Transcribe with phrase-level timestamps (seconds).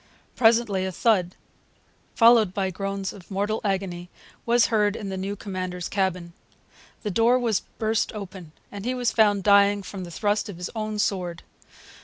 [0.35, 1.35] Presently a thud,
[2.15, 4.09] followed by groans of mortal agony,
[4.47, 6.33] was heard in the new commander's cabin.
[7.03, 10.71] The door was burst open, and he was found dying from the thrust of his
[10.75, 11.43] own sword.